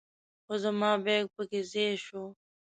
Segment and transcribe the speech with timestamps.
[0.45, 2.23] خو زما بیک په کې ځای شو.